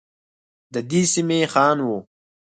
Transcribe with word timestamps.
ددې 0.73 1.01
سمي 1.13 1.39
خان 1.53 1.77
وه. 1.87 1.97